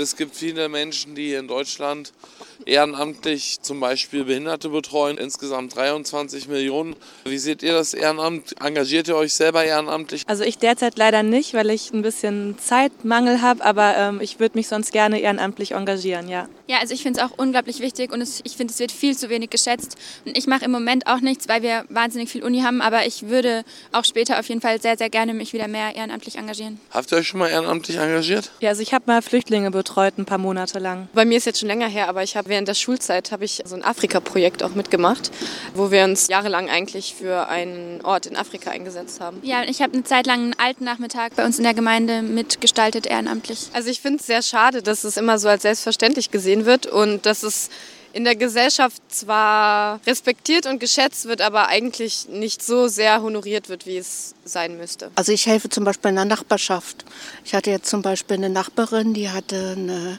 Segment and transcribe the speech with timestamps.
[0.00, 2.12] Es gibt viele Menschen, die in Deutschland
[2.64, 6.96] ehrenamtlich zum Beispiel Behinderte betreuen, insgesamt 23 Millionen.
[7.24, 8.54] Wie seht ihr das Ehrenamt?
[8.62, 10.24] Engagiert ihr euch selber ehrenamtlich?
[10.26, 14.56] Also ich derzeit leider nicht, weil ich ein bisschen Zeitmangel habe, aber ähm, ich würde
[14.56, 16.48] mich sonst gerne ehrenamtlich engagieren, ja.
[16.66, 19.16] Ja, also ich finde es auch unglaublich wichtig und es, ich finde, es wird viel
[19.16, 19.96] zu wenig geschätzt.
[20.24, 23.28] Und ich mache im Moment auch nichts, weil wir wahnsinnig viel Uni haben, aber ich
[23.28, 26.80] würde auch später auf jeden Fall sehr, sehr gerne mich wieder mehr ehrenamtlich engagieren.
[26.90, 28.50] Habt ihr euch schon mal ehrenamtlich engagiert?
[28.60, 31.08] Ja, also ich habe mal Flüchtlinge betreut, ein paar Monate lang.
[31.12, 33.62] Bei mir ist jetzt schon länger her, aber ich habe während der Schulzeit habe ich
[33.64, 35.30] so ein Afrika-Projekt auch mitgemacht,
[35.74, 39.38] wo wir uns jahrelang eigentlich für einen Ort in Afrika eingesetzt haben.
[39.42, 43.06] Ja, ich habe eine Zeit lang einen alten Nachmittag bei uns in der Gemeinde mitgestaltet,
[43.06, 43.68] ehrenamtlich.
[43.72, 47.26] Also ich finde es sehr schade, dass es immer so als selbstverständlich gesehen wird und
[47.26, 47.70] dass es
[48.12, 53.86] in der Gesellschaft zwar respektiert und geschätzt wird, aber eigentlich nicht so sehr honoriert wird,
[53.86, 55.10] wie es sein müsste.
[55.14, 57.04] Also ich helfe zum Beispiel in der Nachbarschaft.
[57.44, 60.18] Ich hatte jetzt zum Beispiel eine Nachbarin, die hatte eine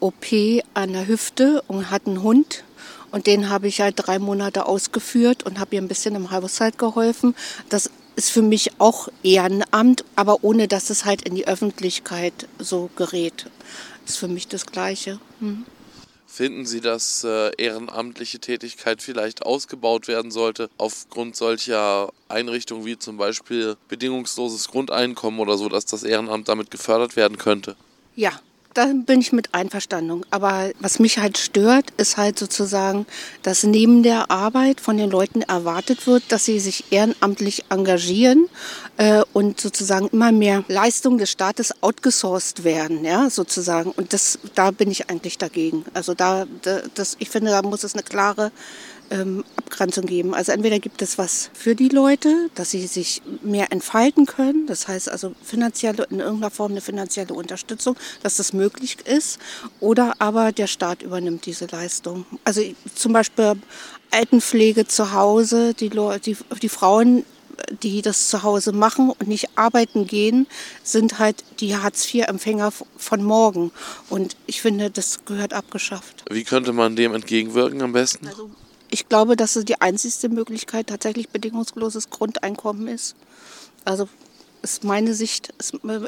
[0.00, 0.26] OP
[0.74, 2.64] an der Hüfte und hat einen Hund.
[3.10, 6.78] Und den habe ich halt drei Monate ausgeführt und habe ihr ein bisschen im Haushalt
[6.78, 7.34] geholfen.
[7.68, 12.90] Das ist für mich auch Ehrenamt, aber ohne dass es halt in die Öffentlichkeit so
[12.96, 13.46] gerät.
[14.06, 15.18] Ist für mich das Gleiche.
[15.40, 15.64] Hm.
[16.30, 23.16] Finden Sie, dass äh, ehrenamtliche Tätigkeit vielleicht ausgebaut werden sollte aufgrund solcher Einrichtungen wie zum
[23.16, 27.76] Beispiel bedingungsloses Grundeinkommen oder so, dass das Ehrenamt damit gefördert werden könnte?
[28.14, 28.38] Ja,
[28.74, 30.22] da bin ich mit einverstanden.
[30.30, 33.06] Aber was mich halt stört, ist halt sozusagen,
[33.42, 38.48] dass neben der Arbeit von den Leuten erwartet wird, dass sie sich ehrenamtlich engagieren
[38.96, 43.90] äh, und sozusagen immer mehr Leistungen des Staates outgesourced werden, ja, sozusagen.
[43.90, 45.84] Und das, da bin ich eigentlich dagegen.
[45.94, 46.46] Also da,
[46.94, 48.52] das, ich finde, da muss es eine klare
[49.10, 50.34] ähm, Abgrenzung geben.
[50.34, 54.88] Also entweder gibt es was für die Leute, dass sie sich mehr entfalten können, das
[54.88, 59.38] heißt also finanzielle, in irgendeiner Form eine finanzielle Unterstützung, dass das möglich ist,
[59.80, 62.24] oder aber der Staat übernimmt diese Leistung.
[62.44, 62.62] Also
[62.94, 63.54] zum Beispiel
[64.10, 67.24] Altenpflege zu Hause, die, die, die Frauen
[67.82, 70.46] die das zu Hause machen und nicht arbeiten gehen,
[70.82, 73.72] sind halt die Hartz-IV-Empfänger von morgen.
[74.08, 76.24] Und ich finde, das gehört abgeschafft.
[76.30, 78.28] Wie könnte man dem entgegenwirken am besten?
[78.28, 78.50] Also
[78.90, 83.16] ich glaube, dass es die einzigste Möglichkeit tatsächlich bedingungsloses Grundeinkommen ist.
[83.84, 84.08] Also
[84.62, 86.00] ist meine Sicht, ist, äh,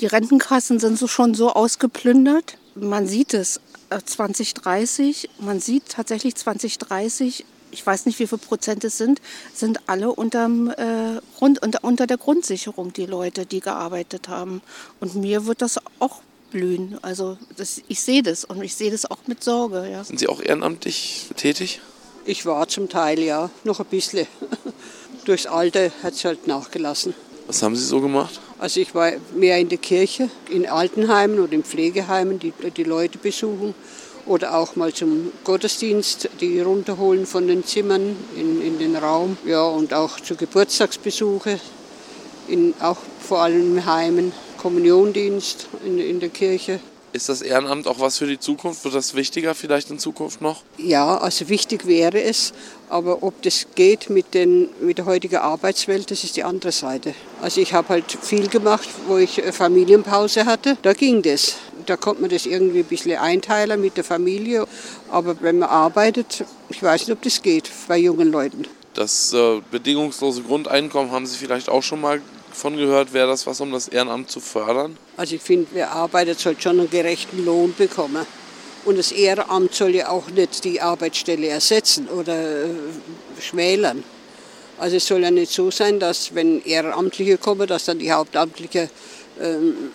[0.00, 2.58] die Rentenkassen sind so schon so ausgeplündert.
[2.74, 3.60] Man sieht es
[4.04, 9.20] 2030, äh, man sieht tatsächlich 2030, ich weiß nicht, wie viel Prozent es sind,
[9.52, 14.62] sind alle unterm, äh, Grund, unter, unter der Grundsicherung, die Leute, die gearbeitet haben.
[15.00, 16.98] Und mir wird das auch blühen.
[17.02, 19.88] Also das, ich sehe das und ich sehe das auch mit Sorge.
[19.90, 20.04] Ja.
[20.04, 21.80] Sind Sie auch ehrenamtlich tätig?
[22.24, 24.26] Ich war zum Teil ja, noch ein bisschen.
[25.24, 27.14] Durchs Alter hat es halt nachgelassen.
[27.46, 28.40] Was haben Sie so gemacht?
[28.58, 33.18] Also ich war mehr in der Kirche, in Altenheimen oder in Pflegeheimen, die die Leute
[33.18, 33.74] besuchen.
[34.26, 39.36] Oder auch mal zum Gottesdienst, die runterholen von den Zimmern in, in den Raum.
[39.46, 41.60] Ja, und auch zu Geburtstagsbesuche,
[42.48, 44.32] in, auch vor allem in Heimen.
[44.56, 46.80] Kommuniondienst in, in der Kirche.
[47.16, 48.84] Ist das Ehrenamt auch was für die Zukunft?
[48.84, 50.62] Wird das wichtiger vielleicht in Zukunft noch?
[50.76, 52.52] Ja, also wichtig wäre es,
[52.90, 57.14] aber ob das geht mit, den, mit der heutigen Arbeitswelt, das ist die andere Seite.
[57.40, 61.56] Also ich habe halt viel gemacht, wo ich Familienpause hatte, da ging das.
[61.86, 64.66] Da konnte man das irgendwie ein bisschen einteilen mit der Familie,
[65.10, 68.66] aber wenn man arbeitet, ich weiß nicht, ob das geht bei jungen Leuten.
[68.92, 72.20] Das äh, bedingungslose Grundeinkommen haben Sie vielleicht auch schon mal
[72.56, 74.96] von gehört, wäre das was, um das Ehrenamt zu fördern?
[75.16, 78.26] Also ich finde, wer arbeitet, sollte schon einen gerechten Lohn bekommen.
[78.84, 82.68] Und das Ehrenamt soll ja auch nicht die Arbeitsstelle ersetzen oder äh,
[83.40, 84.02] schmälern.
[84.78, 88.90] Also es soll ja nicht so sein, dass wenn Ehrenamtliche kommen, dass dann die Hauptamtliche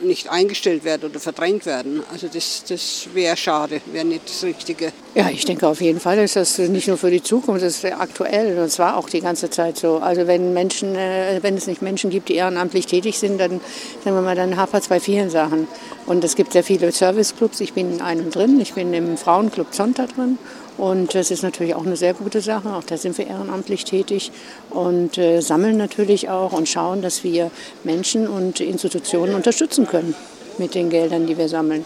[0.02, 2.04] nicht eingestellt werden oder verdrängt werden.
[2.12, 4.92] Also das, das wäre schade, wäre nicht das Richtige.
[5.16, 7.86] Ja, ich denke auf jeden Fall ist das nicht nur für die Zukunft, das ist
[7.86, 9.98] aktuell und zwar auch die ganze Zeit so.
[9.98, 13.62] Also wenn Menschen, äh, wenn es nicht Menschen gibt, die ehrenamtlich tätig sind, dann
[14.04, 15.68] sagen wir mal, dann hapert es bei vielen Sachen.
[16.06, 17.60] Und es gibt sehr viele Serviceclubs.
[17.62, 20.38] Ich bin in einem drin, ich bin im Frauenclub Zonta drin
[20.82, 22.74] und das ist natürlich auch eine sehr gute Sache.
[22.74, 24.32] Auch da sind wir ehrenamtlich tätig
[24.72, 27.52] und äh, sammeln natürlich auch und schauen, dass wir
[27.84, 30.16] Menschen und Institutionen unterstützen können
[30.58, 31.86] mit den Geldern, die wir sammeln.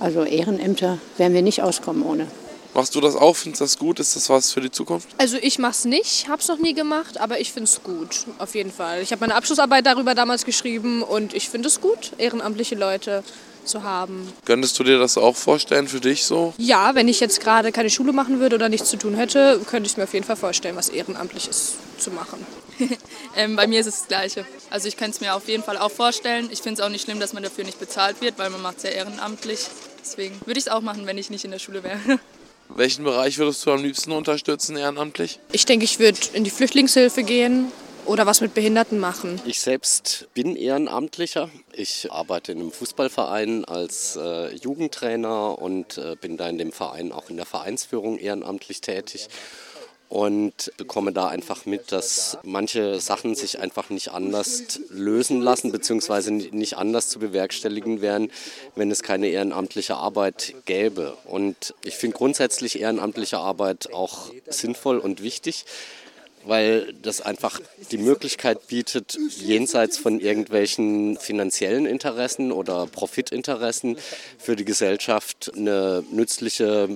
[0.00, 2.26] Also Ehrenämter werden wir nicht auskommen ohne.
[2.74, 3.36] Machst du das auch?
[3.36, 4.00] Findest du das gut?
[4.00, 5.10] Ist das was für die Zukunft?
[5.16, 8.26] Also ich mache es nicht, habe es noch nie gemacht, aber ich finde es gut,
[8.38, 9.00] auf jeden Fall.
[9.00, 13.22] Ich habe meine Abschlussarbeit darüber damals geschrieben und ich finde es gut, ehrenamtliche Leute
[13.64, 14.32] zu haben.
[14.44, 16.54] Könntest du dir das auch vorstellen für dich so?
[16.58, 19.88] Ja, wenn ich jetzt gerade keine Schule machen würde oder nichts zu tun hätte, könnte
[19.88, 22.44] ich mir auf jeden Fall vorstellen, was Ehrenamtliches zu machen.
[23.36, 24.44] ähm, bei mir ist es das Gleiche.
[24.70, 26.48] Also ich könnte es mir auf jeden Fall auch vorstellen.
[26.50, 28.78] Ich finde es auch nicht schlimm, dass man dafür nicht bezahlt wird, weil man macht
[28.78, 29.60] es ja ehrenamtlich.
[30.00, 31.98] Deswegen würde ich es auch machen, wenn ich nicht in der Schule wäre.
[32.68, 35.38] Welchen Bereich würdest du am liebsten unterstützen ehrenamtlich?
[35.52, 37.70] Ich denke, ich würde in die Flüchtlingshilfe gehen
[38.06, 39.40] oder was mit Behinderten machen.
[39.44, 41.50] Ich selbst bin Ehrenamtlicher.
[41.72, 47.12] Ich arbeite in einem Fußballverein als äh, Jugendtrainer und äh, bin da in dem Verein
[47.12, 49.28] auch in der Vereinsführung ehrenamtlich tätig
[50.08, 56.32] und bekomme da einfach mit, dass manche Sachen sich einfach nicht anders lösen lassen, beziehungsweise
[56.32, 58.30] nicht anders zu bewerkstelligen wären,
[58.76, 61.16] wenn es keine ehrenamtliche Arbeit gäbe.
[61.24, 65.64] Und ich finde grundsätzlich ehrenamtliche Arbeit auch sinnvoll und wichtig
[66.46, 67.60] weil das einfach
[67.90, 73.96] die Möglichkeit bietet, jenseits von irgendwelchen finanziellen Interessen oder Profitinteressen
[74.38, 76.88] für die Gesellschaft eine nützliche,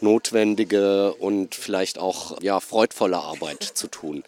[0.00, 4.22] notwendige und vielleicht auch ja, freudvolle Arbeit zu tun.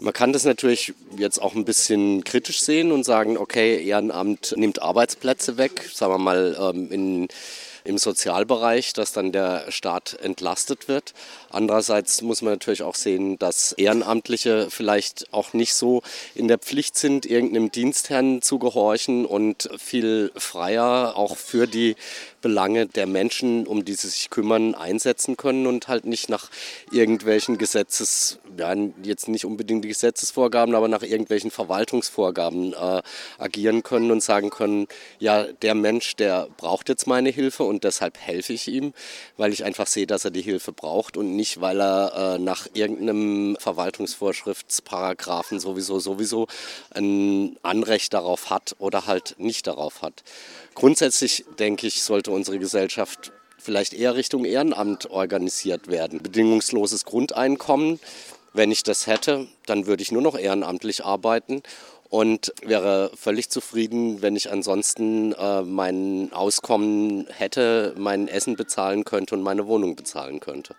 [0.00, 4.82] Man kann das natürlich jetzt auch ein bisschen kritisch sehen und sagen, okay, Ehrenamt nimmt
[4.82, 7.28] Arbeitsplätze weg, sagen wir mal ähm, in
[7.84, 11.12] im Sozialbereich, dass dann der Staat entlastet wird.
[11.50, 16.02] Andererseits muss man natürlich auch sehen, dass Ehrenamtliche vielleicht auch nicht so
[16.34, 21.96] in der Pflicht sind, irgendeinem Dienstherrn zu gehorchen und viel freier auch für die
[22.44, 26.50] Belange der Menschen, um die sie sich kümmern, einsetzen können und halt nicht nach
[26.92, 33.00] irgendwelchen Gesetzes, ja, jetzt nicht unbedingt Gesetzesvorgaben, aber nach irgendwelchen Verwaltungsvorgaben äh,
[33.38, 34.88] agieren können und sagen können,
[35.18, 38.92] ja, der Mensch, der braucht jetzt meine Hilfe und deshalb helfe ich ihm,
[39.38, 42.66] weil ich einfach sehe, dass er die Hilfe braucht und nicht, weil er äh, nach
[42.74, 46.46] irgendeinem Verwaltungsvorschriftsparagraphen sowieso sowieso
[46.90, 50.22] ein Anrecht darauf hat oder halt nicht darauf hat.
[50.74, 56.22] Grundsätzlich denke ich, sollte unsere Gesellschaft vielleicht eher Richtung Ehrenamt organisiert werden.
[56.22, 58.00] Bedingungsloses Grundeinkommen,
[58.52, 61.62] wenn ich das hätte, dann würde ich nur noch ehrenamtlich arbeiten
[62.08, 69.34] und wäre völlig zufrieden, wenn ich ansonsten äh, mein Auskommen hätte, mein Essen bezahlen könnte
[69.34, 70.72] und meine Wohnung bezahlen könnte.